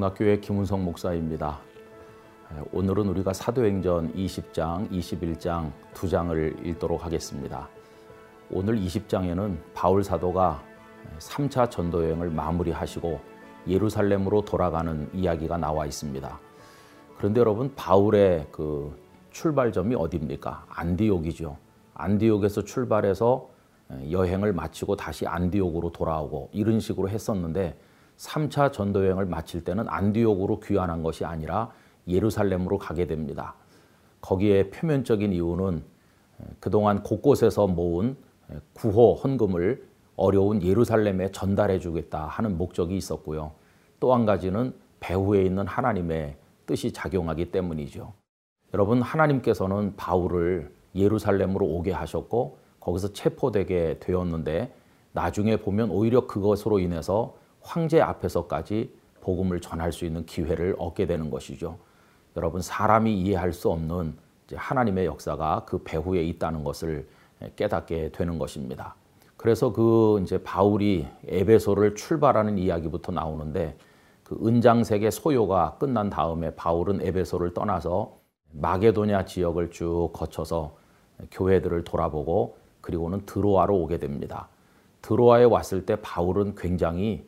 [0.00, 1.60] 영락교회 김은성 목사입니다.
[2.72, 7.68] 오늘은 우리가 사도행전 20장, 21장 두 장을 읽도록 하겠습니다.
[8.50, 10.62] 오늘 20장에는 바울 사도가
[11.18, 13.20] 3차 전도 여행을 마무리하시고
[13.68, 16.40] 예루살렘으로 돌아가는 이야기가 나와 있습니다.
[17.18, 18.98] 그런데 여러분 바울의 그
[19.30, 20.64] 출발점이 어디입니까?
[20.70, 21.58] 안디옥이죠.
[21.92, 23.50] 안디옥에서 출발해서
[24.10, 27.76] 여행을 마치고 다시 안디옥으로 돌아오고 이런 식으로 했었는데
[28.20, 31.70] 3차 전도 여행을 마칠 때는 안디옥으로 귀환한 것이 아니라
[32.06, 33.54] 예루살렘으로 가게 됩니다.
[34.20, 35.82] 거기에 표면적인 이유는
[36.58, 38.16] 그동안 곳곳에서 모은
[38.74, 43.52] 구호 헌금을 어려운 예루살렘에 전달해 주겠다 하는 목적이 있었고요.
[44.00, 46.36] 또 한 가지는 배후에 있는 하나님의
[46.66, 48.12] 뜻이 작용하기 때문이죠.
[48.74, 54.74] 여러분 하나님께서는 바울을 예루살렘으로 오게 하셨고 거기서 체포되게 되었는데
[55.12, 61.78] 나중에 보면 오히려 그것으로 인해서 황제 앞에서까지 복음을 전할 수 있는 기회를 얻게 되는 것이죠.
[62.36, 64.16] 여러분 사람이 이해할 수 없는
[64.54, 67.08] 하나님의 역사가 그 배후에 있다는 것을
[67.56, 68.94] 깨닫게 되는 것입니다.
[69.36, 73.76] 그래서 그 이제 바울이 에베소를 출발하는 이야기부터 나오는데
[74.22, 78.18] 그 은장색의 소요가 끝난 다음에 바울은 에베소를 떠나서
[78.52, 80.76] 마게도냐 지역을 쭉 거쳐서
[81.30, 84.48] 교회들을 돌아보고 그리고는 드로아로 오게 됩니다.
[85.02, 87.26] 드로아에 왔을 때 바울은 굉장히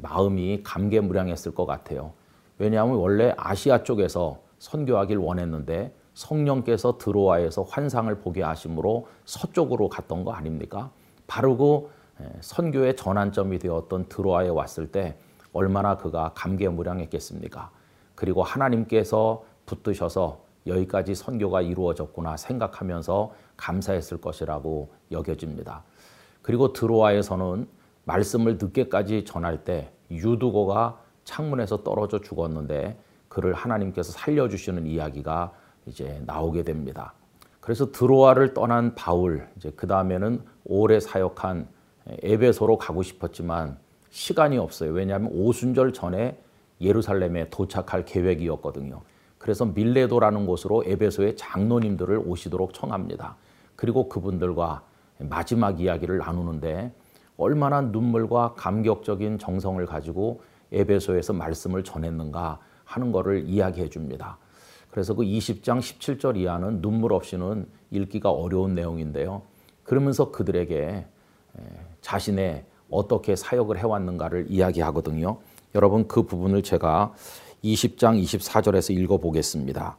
[0.00, 2.12] 마음이 감개무량했을 것 같아요.
[2.58, 10.90] 왜냐하면 원래 아시아 쪽에서 선교하길 원했는데 성령께서 드로아에서 환상을 보게 하심으로 서쪽으로 갔던 거 아닙니까?
[11.26, 11.90] 바로 그
[12.40, 15.16] 선교의 전환점이 되었던 드로아에 왔을 때
[15.52, 17.70] 얼마나 그가 감개무량했겠습니까?
[18.14, 25.84] 그리고 하나님께서 붙드셔서 여기까지 선교가 이루어졌구나 생각하면서 감사했을 것이라고 여겨집니다.
[26.42, 27.68] 그리고 드로아에서는
[28.06, 32.96] 말씀을 늦게까지 전할 때 유두고가 창문에서 떨어져 죽었는데
[33.28, 35.52] 그를 하나님께서 살려주시는 이야기가
[35.86, 37.12] 이제 나오게 됩니다.
[37.60, 41.68] 그래서 드로아를 떠난 바울, 이제 그 다음에는 오래 사역한
[42.22, 43.76] 에베소로 가고 싶었지만
[44.10, 44.92] 시간이 없어요.
[44.92, 46.38] 왜냐하면 오순절 전에
[46.80, 49.02] 예루살렘에 도착할 계획이었거든요.
[49.38, 53.36] 그래서 밀레도라는 곳으로 에베소의 장로님들을 오시도록 청합니다.
[53.74, 54.82] 그리고 그분들과
[55.18, 56.92] 마지막 이야기를 나누는데
[57.36, 60.40] 얼마나 눈물과 감격적인 정성을 가지고
[60.72, 64.38] 에베소에서 말씀을 전했는가 하는 것을 이야기해 줍니다.
[64.90, 69.42] 그래서 그 20장 17절 이하는 눈물 없이는 읽기가 어려운 내용인데요.
[69.82, 71.06] 그러면서 그들에게
[72.00, 75.38] 자신의 어떻게 사역을 해왔는가를 이야기하거든요.
[75.74, 77.12] 여러분 그 부분을 제가
[77.62, 79.96] 20장 24절에서 읽어보겠습니다.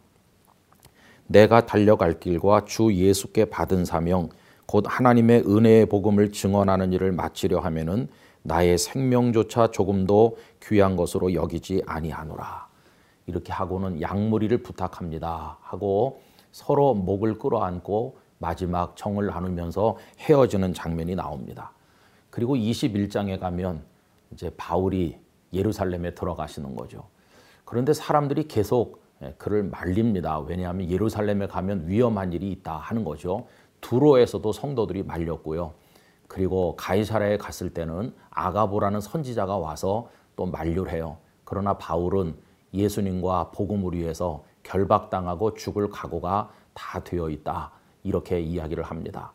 [1.27, 4.29] 내가 달려갈 길과 주 예수께 받은 사명
[4.67, 8.09] 곧 하나님의 은혜의 복음을 증언하는 일을 마치려 하면은
[8.43, 12.67] 나의 생명조차 조금도 귀한 것으로 여기지 아니하노라.
[13.27, 15.57] 이렇게 하고는 양무리를 부탁합니다.
[15.61, 21.71] 하고 서로 목을 끌어안고 마지막 정을 나누면서 헤어지는 장면이 나옵니다.
[22.29, 23.83] 그리고 21장에 가면
[24.31, 25.17] 이제 바울이
[25.53, 27.05] 예루살렘에 들어가시는 거죠.
[27.63, 30.39] 그런데 사람들이 계속 예, 그를 말립니다.
[30.39, 33.47] 왜냐하면 예루살렘에 가면 위험한 일이 있다 하는 거죠.
[33.81, 35.73] 두로에서도 성도들이 말렸고요.
[36.27, 41.17] 그리고 가이사라에 갔을 때는 아가보라는 선지자가 와서 또 만류를 해요.
[41.45, 42.35] 그러나 바울은
[42.73, 47.71] 예수님과 복음을 위해서 결박당하고 죽을 각오가 다 되어 있다.
[48.03, 49.31] 이렇게 이야기를 합니다.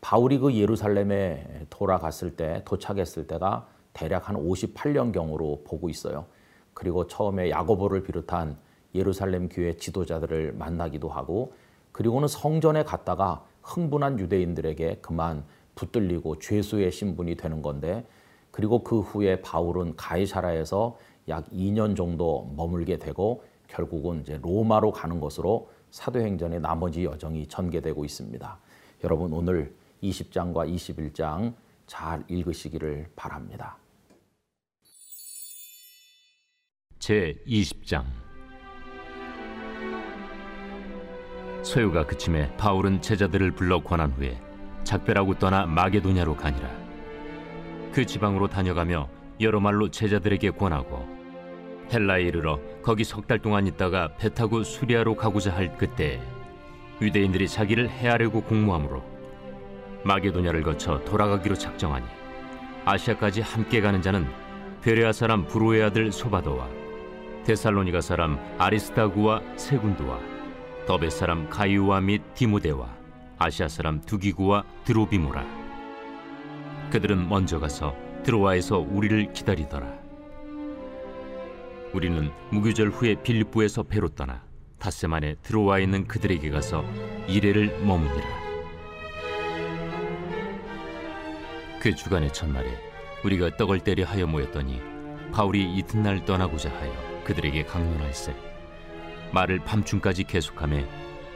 [0.00, 6.26] 바울이 그 예루살렘에 돌아갔을 때, 도착했을 때가 대략 한 58년경으로 보고 있어요.
[6.74, 8.58] 그리고 처음에 야고보를 비롯한
[8.94, 11.54] 예루살렘 교회 지도자들을 만나기도 하고
[11.92, 15.44] 그리고는 성전에 갔다가 흥분한 유대인들에게 그만
[15.74, 18.06] 붙들리고 죄수의 신분이 되는 건데
[18.50, 20.96] 그리고 그 후에 바울은 가이사라에서
[21.28, 28.58] 약 2년 정도 머물게 되고 결국은 이제 로마로 가는 것으로 사도행전의 나머지 여정이 전개되고 있습니다.
[29.04, 31.54] 여러분 오늘 20장과 21장
[31.86, 33.76] 잘 읽으시기를 바랍니다.
[36.98, 38.04] 제 20장
[41.66, 44.40] 소요가 그침에 바울은 제자들을 불러 권한 후에
[44.84, 46.70] 작별하고 떠나 마게도냐로 가니라.
[47.92, 49.08] 그 지방으로 다녀가며
[49.40, 51.04] 여러 말로 제자들에게 권하고
[51.92, 56.20] 헬라에 이르러 거기 석 달 동안 있다가 배 타고 수리아로 가고자 할 그때
[57.02, 59.02] 유대인들이 자기를 해하려고 공모하므로
[60.04, 62.06] 마게도냐를 거쳐 돌아가기로 작정하니
[62.84, 64.24] 아시아까지 함께 가는 자는
[64.82, 66.68] 베레아 사람 브로의 아들 소바도와
[67.44, 70.35] 데살로니가 사람 아리스타구와 세군도와
[70.86, 72.88] 더베 사람 가이우와 및 디모데와
[73.38, 75.44] 아시아 사람 두기구와 드로비모라.
[76.92, 77.92] 그들은 먼저 가서
[78.22, 79.92] 드로아에서 우리를 기다리더라.
[81.92, 84.44] 우리는 무교절 후에 빌립보에서 배로 떠나
[84.78, 86.84] 닷새 만에 들어와 있는 그들에게 가서
[87.26, 88.46] 이래를 머무니라.
[91.80, 92.68] 그 주간의 첫날에
[93.24, 94.80] 우리가 떡을 때려 하여 모였더니
[95.32, 98.45] 바울이 이튿날 떠나고자 하여 그들에게 강론할세
[99.32, 100.84] 말을 밤중까지 계속하며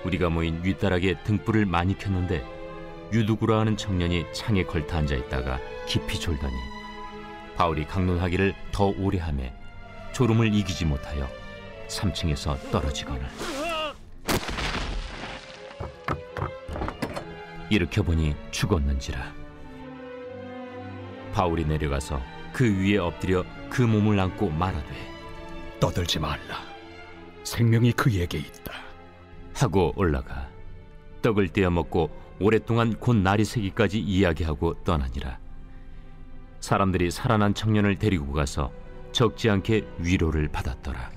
[0.04, 2.44] 우리가 모인 윗다락에 등불을 많이 켰는데
[3.12, 6.54] 유두구라 하는 청년이 창에 걸터 앉아 있다가 깊이 졸더니
[7.56, 9.44] 바울이 강론하기를 더 오래 하며
[10.12, 11.28] 졸음을 이기지 못하여
[11.88, 13.26] 3층에서 떨어지거늘
[17.69, 19.32] 일으켜 보니 죽었는지라
[21.32, 22.20] 바울이 내려가서
[22.52, 25.10] 그 위에 엎드려 그 몸을 안고 말하되
[25.78, 26.69] 떠들지 말라.
[27.50, 28.73] 생명이 그에게 있다.
[29.56, 30.49] 하고 올라가
[31.20, 32.08] 떡을 떼어 먹고
[32.38, 35.41] 오랫동안 곧 날이 새기까지 이야기하고 떠나니라.
[36.61, 38.70] 사람들이 살아난 청년을 데리고 가서
[39.11, 41.11] 적지 않게 위로를 받았더라.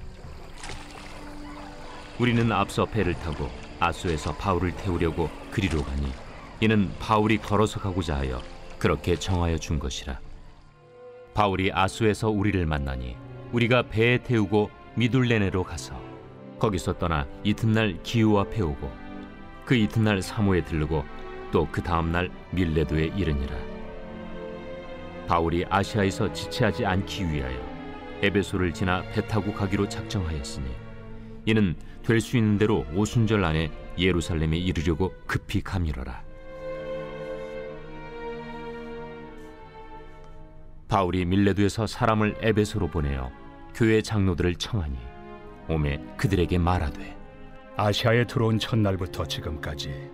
[2.19, 3.47] 우리는 앞서 배를 타고
[3.79, 6.12] 아수에서 바울을 태우려고 그리로 가니
[6.62, 8.41] 이는 바울이 걸어서 가고자 하여
[8.79, 10.19] 그렇게 정하여 준 것이라.
[11.36, 13.18] 바울이 아수에서 우리를 만나니
[13.51, 16.02] 우리가 배에 태우고 미둘레네로 가서
[16.63, 18.89] 거기서 떠나 이튿날 기우 앞에 오고
[19.65, 21.04] 그 이튿날 사모에 들르고
[21.51, 23.54] 또 그 다음날 밀레도에 이르니라.
[25.27, 27.60] 바울이 아시아에서 지체하지 않기 위하여
[28.21, 30.71] 에베소를 지나 배 타고 가기로 작정하였으니
[31.45, 36.24] 이는 될 수 있는 대로 오순절 안에 예루살렘에 이르려고 급히 가밀어라.
[40.88, 43.31] 바울이 밀레도에서 사람을 에베소로 보내어
[43.75, 45.12] 교회 장로들을 청하니
[45.68, 47.15] 오매 그들에게 말하되
[47.75, 50.12] 아시아에 들어온 첫날부터 지금까지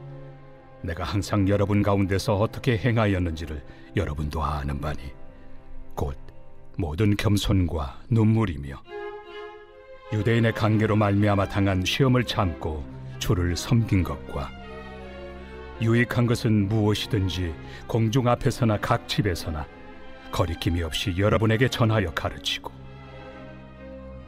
[0.82, 3.64] 내가 항상 여러분 가운데서 어떻게 행하였는지를
[3.96, 5.00] 여러분도 아는 바니
[5.96, 6.18] 곧
[6.78, 8.82] 모든 겸손과 눈물이며
[10.14, 12.86] 유대인의 관계로 말미암아 당한 시험을 참고
[13.20, 14.50] 주를 섬긴 것과
[15.82, 17.54] 유익한 것은 무엇이든지
[17.88, 19.68] 공중 앞에서나 각 집에서나
[20.32, 22.79] 거리낌이 없이 여러분에게 전하여 가르치고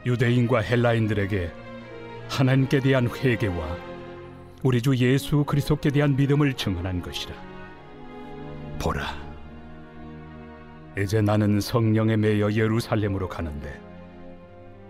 [0.04, 1.52] 유대인과 헬라인들에게
[2.28, 3.76] 하나님께 대한 회개와
[4.62, 7.34] 우리 주 예수 그리스도께 대한 믿음을 증언한 것이라.
[8.78, 9.14] 보라,
[10.98, 13.80] 이제 나는 성령에 매여 예루살렘으로 가는데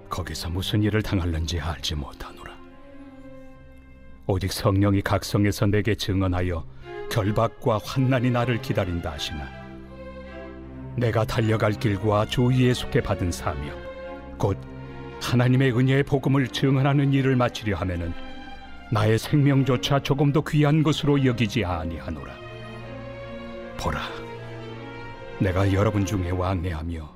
[0.09, 2.53] 거기서 무슨 일을 당할는지 알지 못하노라.
[4.27, 6.65] 오직 성령이 각 성에서 내게 증언하여
[7.11, 9.49] 결박과 환난이 나를 기다린다 하시나
[10.97, 13.77] 내가 달려갈 길과 주 예수께 받은 사명
[14.39, 14.57] 곧
[15.23, 18.13] 하나님의 은혜의 복음을 증언하는 일을 마치려 하면은
[18.91, 22.35] 나의 생명조차 조금도 귀한 것으로 여기지 아니하노라.
[23.79, 24.01] 보라,
[25.39, 27.11] 내가 여러분 중에 왕래하며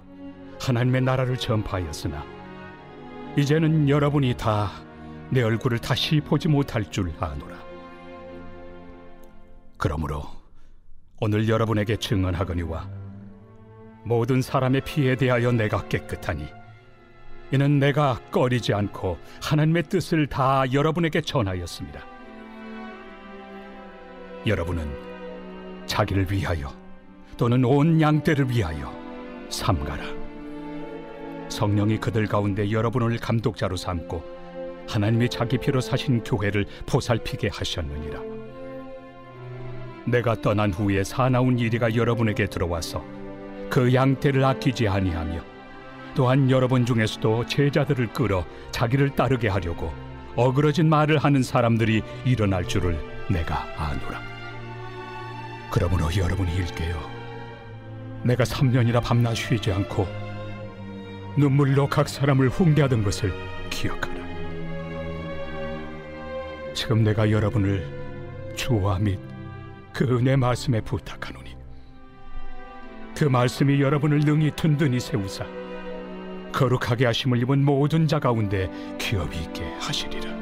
[0.61, 2.25] 하나님의 나라를 전파하였으나
[3.37, 4.87] 이제는 여러분이 다
[5.31, 7.57] 내 얼굴을 다시 보지 못할 줄 아노라.
[9.77, 10.25] 그러므로
[11.21, 12.89] 오늘 여러분에게 증언하거니와
[14.05, 16.47] 모든 사람의 피에 대하여 내가 깨끗하니
[17.53, 22.01] 이는 내가 꺼리지 않고 하나님의 뜻을 다 여러분에게 전하였습니다.
[24.47, 24.89] 여러분은
[25.87, 26.73] 자기를 위하여
[27.37, 28.93] 또는 온 양떼를 위하여
[29.49, 30.05] 삼가라.
[31.49, 34.37] 성령이 그들 가운데 여러분을 감독자로 삼고
[34.89, 38.21] 하나님이 자기 피로 사신 교회를 보살피게 하셨느니라.
[40.07, 43.05] 내가 떠난 후에 사나운 이리가 여러분에게 들어와서
[43.69, 45.56] 그 양떼를 아끼지 아니하며
[46.17, 49.93] 또한 여러분 중에서도 제자들을 끌어 자기를 따르게 하려고
[50.35, 52.99] 어그러진 말을 하는 사람들이 일어날 줄을
[53.31, 54.23] 내가 아노라.
[55.71, 56.99] 그러므로 여러분이 일게요.
[58.23, 60.07] 내가 3년이나 밤낮 쉬지 않고
[61.37, 63.33] 눈물로 각 사람을 훈계하던 것을
[63.69, 64.17] 기억하라.
[66.73, 67.87] 지금 내가 여러분을
[68.57, 69.21] 주와 및
[69.93, 71.55] 그 은혜 말씀에 부탁하노니
[73.15, 75.66] 그 말씀이 여러분을 능히 든든히 세우사
[76.57, 80.35] 거룩하게 하심을 입은 모든 자 가운데 기업이 있게 하시리라.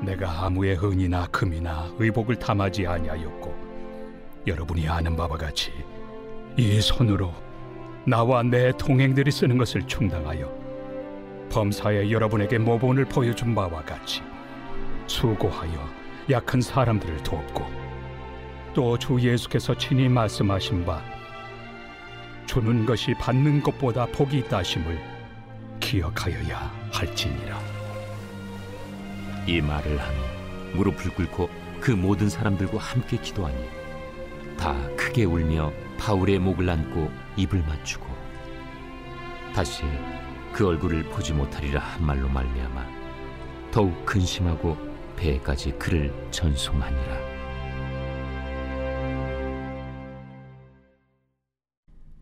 [0.00, 3.54] 내가 아무의 은이나 금이나 의복을 탐하지 아니하였고
[4.46, 5.70] 여러분이 아는 바와 같이
[6.56, 7.34] 이 손으로
[8.06, 10.50] 나와 내 동행들이 쓰는 것을 충당하여
[11.52, 14.22] 범사에 여러분에게 모본을 보여준 바와 같이
[15.06, 15.78] 수고하여
[16.30, 17.66] 약한 사람들을 돕고
[18.72, 21.02] 또 주 예수께서 친히 말씀하신 바
[22.50, 25.00] 주는 것이 받는 것보다 복이 있다 심을
[25.78, 26.58] 기억하여야
[26.92, 27.60] 할지니라.
[29.46, 30.18] 이 말을 하며
[30.74, 31.48] 무릎을 꿇고
[31.80, 33.56] 그 모든 사람들과 함께 기도하니
[34.58, 38.04] 다 크게 울며 바울의 목을 안고 입을 맞추고
[39.54, 39.84] 다시
[40.52, 42.84] 그 얼굴을 보지 못하리라 한 말로 말미암아
[43.70, 44.76] 더욱 근심하고
[45.14, 47.39] 배에까지 그를 전송하니라.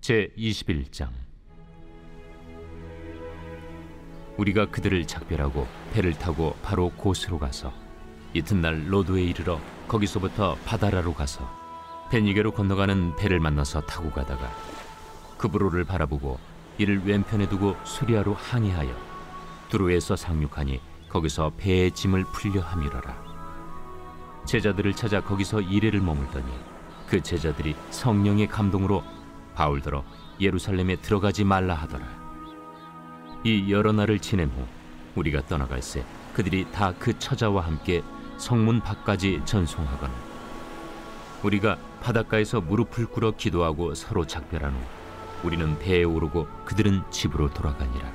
[0.09, 1.11] 제 21장.
[4.39, 7.75] 우리가 그들을 작별하고 배를 타고 바로 곳으로 가서
[8.33, 11.47] 이튿날 로드에 이르러 거기서부터 바다라로 가서
[12.11, 14.51] 베니게로 건너가는 배를 만나서 타고 가다가
[15.37, 16.39] 그브로를 바라보고
[16.79, 18.97] 이를 왼편에 두고 수리아로 항해하여
[19.69, 23.15] 두로에서 상륙하니 거기서 배의 짐을 풀려 함이러라.
[24.47, 26.51] 제자들을 찾아 거기서 이래를 머물더니
[27.07, 29.05] 그 제자들이 성령의 감동으로
[29.59, 30.05] 바울더러
[30.41, 32.07] 예루살렘에 들어가지 말라 하더라
[33.43, 34.65] 이 여러 날을 지낸 후
[35.17, 38.03] 우리가 떠나갈새 그들이 다 그 처자와 함께
[38.37, 40.15] 성문 밖까지 전송하거나
[41.43, 44.79] 우리가 바닷가에서 무릎을 꿇어 기도하고 서로 작별한 후
[45.43, 48.13] 우리는 배에 오르고 그들은 집으로 돌아가니라.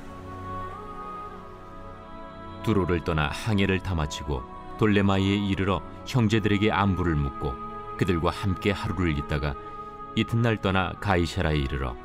[2.62, 4.42] 두로를 떠나 항해를 다 마치고
[4.78, 7.54] 돌레마이에 이르러 형제들에게 안부를 묻고
[7.98, 9.54] 그들과 함께 하루를 있다가
[10.16, 11.96] 이튿날 떠나 가이샤라에 이르러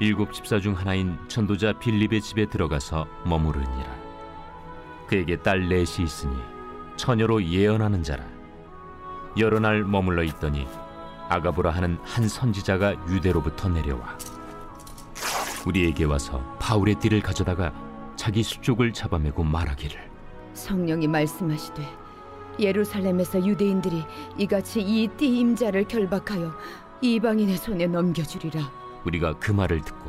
[0.00, 4.02] 일곱 집사 중 하나인 전도자 빌립의 집에 들어가서 머무르니라.
[5.06, 6.34] 그에게 딸 넷이 있으니
[6.96, 8.24] 처녀로 예언하는 자라.
[9.38, 10.66] 여러 날 머물러 있더니
[11.28, 14.18] 아가보라 하는 한 선지자가 유대로부터 내려와
[15.66, 17.72] 우리에게 와서 바울의 띠를 가져다가
[18.16, 20.10] 자기 수족을 잡아매고 말하기를
[20.54, 21.86] 성령이 말씀하시되
[22.58, 24.04] 예루살렘에서 유대인들이
[24.36, 26.52] 이같이 이 띠 임자를 결박하여
[27.02, 28.70] 이방인의 손에 넘겨주리라.
[29.04, 30.08] 우리가 그 말을 듣고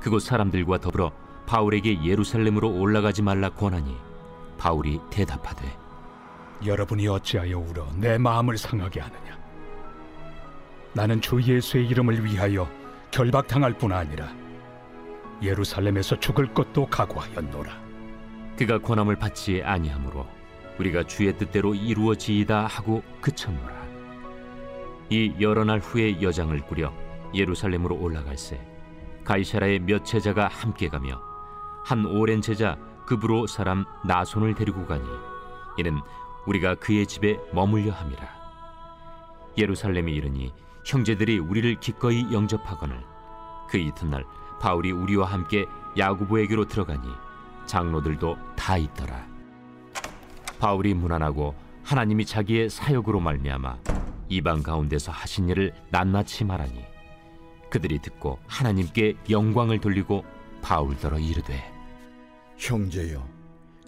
[0.00, 1.12] 그곳 사람들과 더불어
[1.46, 3.94] 바울에게 예루살렘으로 올라가지 말라 권하니
[4.56, 5.76] 바울이 대답하되
[6.64, 9.38] 여러분이 어찌하여 울어 내 마음을 상하게 하느냐?
[10.94, 12.66] 나는 주 예수의 이름을 위하여
[13.10, 14.32] 결박당할 뿐 아니라
[15.42, 17.72] 예루살렘에서 죽을 것도 각오하였노라.
[18.56, 20.26] 그가 권함을 받지 아니하므로
[20.78, 23.89] 우리가 주의 뜻대로 이루어지이다 하고 그쳤노라
[25.10, 26.92] 이 여러 날 후에 여장을 꾸려
[27.34, 28.60] 예루살렘으로 올라갈새
[29.24, 31.20] 가이사라의 몇 제자가 함께 가며
[31.84, 32.76] 한 오랜 제자
[33.06, 35.04] 급으로 사람 나손을 데리고 가니
[35.78, 36.00] 이는
[36.46, 38.40] 우리가 그의 집에 머물려 함이라.
[39.58, 40.52] 예루살렘에 이르니
[40.86, 43.02] 형제들이 우리를 기꺼이 영접하거늘
[43.68, 44.24] 그 이튿날
[44.60, 45.66] 바울이 우리와 함께
[45.98, 47.08] 야구부에게로 들어가니
[47.66, 49.26] 장로들도 다 있더라.
[50.60, 53.78] 바울이 무난하고 하나님이 자기의 사역으로 말미암아
[54.30, 56.82] 이방 가운데서 하신 일을 낱낱이 말하니
[57.68, 60.24] 그들이 듣고 하나님께 영광을 돌리고
[60.62, 61.62] 바울더러 이르되
[62.56, 63.28] 형제여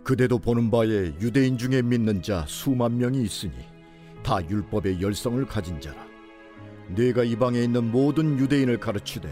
[0.04, 3.52] 그대도 보는 바에 유대인 중에 믿는 자 수만 명이 있으니
[4.22, 6.04] 다 율법의 열성을 가진 자라
[6.88, 9.28] 네가 이방에 있는 모든 유대인을 가르치되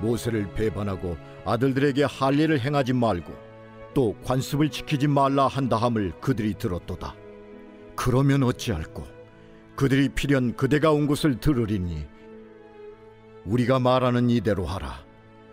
[0.00, 3.32] 모세를 배반하고 아들들에게 할례를 행하지 말고
[3.94, 7.16] 또 관습을 지키지 말라 한다함을 그들이 들었도다.
[7.96, 9.17] 그러면 어찌할꼬?
[9.78, 12.04] 그들이 필연 그대가 온 곳을 들으리니
[13.44, 15.04] 우리가 말하는 이대로 하라.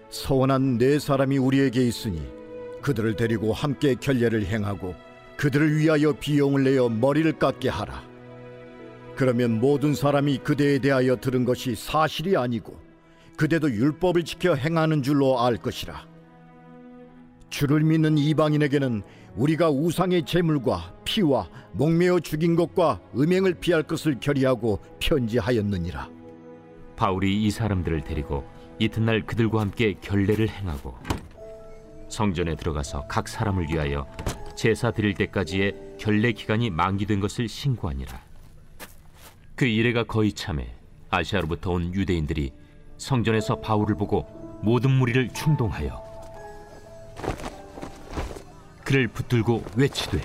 [0.09, 2.27] 서원한 네 사람이 우리에게 있으니
[2.81, 4.95] 그들을 데리고 함께 결례를 행하고
[5.37, 8.03] 그들을 위하여 비용을 내어 머리를 깎게 하라.
[9.15, 12.81] 그러면 모든 사람이 그대에 대하여 들은 것이 사실이 아니고
[13.37, 16.14] 그대도 율법을 지켜 행하는 줄로 알 것이라.
[17.49, 19.03] 주를 믿는 이방인에게는
[19.35, 26.09] 우리가 우상의 제물과 피와 목매어 죽인 것과 음행을 피할 것을 결의하고 편지하였느니라.
[26.95, 28.45] 바울이 이 사람들을 데리고
[28.79, 30.95] 이튿날 그들과 함께 결례를 행하고
[32.09, 34.07] 성전에 들어가서 각 사람을 위하여
[34.55, 38.21] 제사 드릴 때까지의 결례 기간이 만기된 것을 신고하니라.
[39.55, 40.73] 그 이래가 거의 참에
[41.09, 42.51] 아시아로부터 온 유대인들이
[42.97, 44.25] 성전에서 바울을 보고
[44.61, 46.04] 모든 무리를 충동하여
[48.83, 50.21] 그를 붙들고 외치되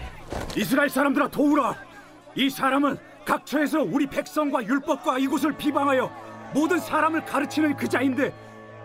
[0.56, 1.74] 이스라엘 사람들아 도우라
[2.36, 6.10] 이 사람은 각처에서 우리 백성과 율법과 이곳을 비방하여
[6.54, 8.32] 모든 사람을 가르치는 그자인데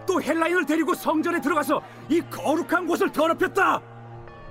[0.06, 3.82] 또 헬라인을 데리고 성전에 들어가서 이 거룩한 곳을 더럽혔다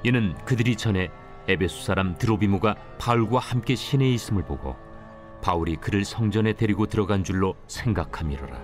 [0.03, 1.11] 이는 그들이 전에
[1.47, 4.77] 에베소 사람 드로비무가 바울과 함께 시내에 있음을 보고
[5.43, 8.59] 바울이 그를 성전에 데리고 들어간 줄로 생각함이로라.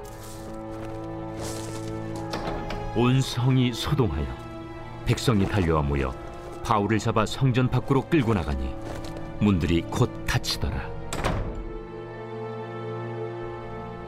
[2.97, 4.50] 온 성이 소동하여
[5.07, 6.12] 백성이 달려와 모여
[6.64, 8.75] 바울을 잡아 성전 밖으로 끌고 나가니
[9.40, 10.88] 문들이 곧 닫히더라.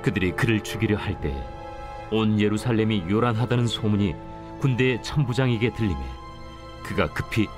[0.03, 1.35] 그들이 그를 죽이려 할 때에
[2.11, 4.15] 온 예루살렘이 요란하다는 소문이
[4.61, 6.01] 군대의 천부장에게 들리매
[6.83, 7.49] 그가 급히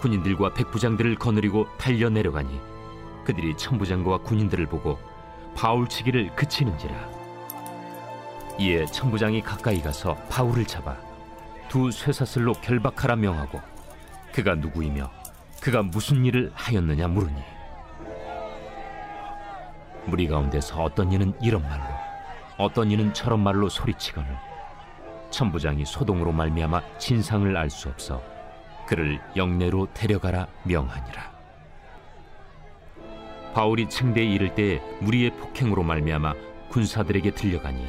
[0.00, 2.60] 군인들과 백부장들을 거느리고 달려 내려가니
[3.24, 4.98] 그들이 천부장과 군인들을 보고
[5.54, 6.94] 바울 치기를 그치는지라
[8.60, 10.96] 이에 천부장이 가까이 가서 바울을 잡아
[11.68, 13.60] 두 쇠사슬로 결박하라 명하고
[14.32, 15.10] 그가 누구이며
[15.60, 17.42] 그가 무슨 일을 하였느냐 물으니.
[20.06, 21.84] 무리 가운데서 어떤 이는 이런 말로
[22.56, 24.34] 어떤 이는 저런 말로 소리치거늘
[25.30, 28.22] 천부장이 소동으로 말미암아 진상을 알 수 없어
[28.86, 31.38] 그를 영내로 데려가라 명하니라.
[33.52, 36.34] 바울이 층대에 이를 때 무리의 폭행으로 말미암아
[36.70, 37.86] 군사들에게 들려가니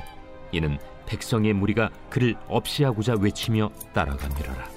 [0.51, 0.77] 이는
[1.09, 4.69] 백성의 무리가 그를 없이하고자 외치며 따라가미러라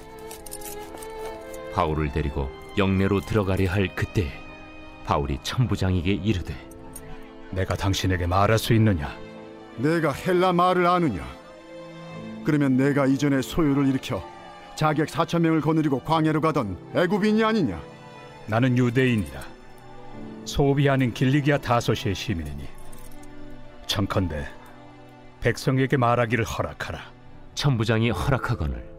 [1.73, 4.31] 바울을 데리고 영내로 들어가려 할 그때
[5.05, 6.55] 바울이 천부장에게 이르되
[7.51, 9.15] 내가 당신에게 말할 수 있느냐?
[9.77, 11.23] 내가 헬라 말을 아느냐?
[12.43, 14.23] 그러면 내가 이전에 소요를 일으켜
[14.75, 17.79] 자객 4천 명을 거느리고 광야로 가던 애굽인이 아니냐?
[18.47, 19.41] 나는 유대인이다.
[20.45, 22.67] 소비 아닌 길리기아 다소시의 시민이니
[23.85, 24.47] 청컨대
[25.43, 27.01] 백성에게 말하기를 허락하라.
[27.53, 28.89] 천부장이 허락하거늘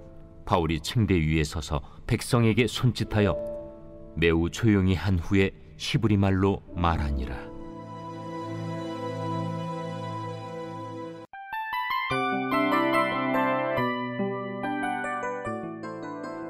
[0.44, 3.34] 바울이 층대 위에 서서 백성에게 손짓하여
[4.14, 7.34] 매우 조용히 한 후에 히브리 말로 말하니라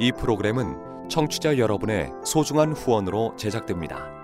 [0.01, 4.24] 이 프로그램은 청취자 여러분의 소중한 후원으로 제작됩니다.